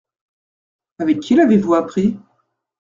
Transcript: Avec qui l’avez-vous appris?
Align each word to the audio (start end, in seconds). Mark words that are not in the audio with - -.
Avec 0.97 1.19
qui 1.19 1.35
l’avez-vous 1.35 1.75
appris? 1.75 2.17